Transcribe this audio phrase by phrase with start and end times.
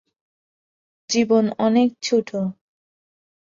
[1.09, 2.29] জীবন অনেক ছোট।